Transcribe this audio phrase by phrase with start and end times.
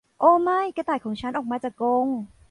[0.19, 2.07] โอ้ไม่กระต่ายของฉันออกมาจากกรง!